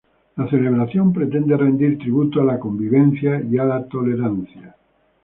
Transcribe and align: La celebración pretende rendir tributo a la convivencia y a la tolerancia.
La 0.37 0.49
celebración 0.49 1.13
pretende 1.13 1.55
rendir 1.55 1.99
tributo 1.99 2.41
a 2.41 2.43
la 2.43 2.57
convivencia 2.59 3.39
y 3.39 3.59
a 3.59 3.65
la 3.65 3.85
tolerancia. 3.87 4.75